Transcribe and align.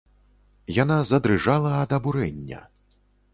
Яна 0.77 0.97
задрыжала 1.09 1.75
ад 1.83 1.91
абурэння. 1.99 2.65